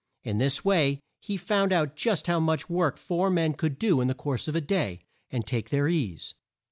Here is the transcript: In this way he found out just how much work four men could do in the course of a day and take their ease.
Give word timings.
In 0.23 0.37
this 0.37 0.65
way 0.65 0.99
he 1.19 1.37
found 1.37 1.71
out 1.71 1.95
just 1.95 2.25
how 2.25 2.39
much 2.39 2.67
work 2.67 2.97
four 2.97 3.29
men 3.29 3.53
could 3.53 3.77
do 3.77 4.01
in 4.01 4.07
the 4.07 4.15
course 4.15 4.47
of 4.47 4.55
a 4.55 4.59
day 4.59 5.01
and 5.29 5.45
take 5.45 5.69
their 5.69 5.87
ease. 5.87 6.33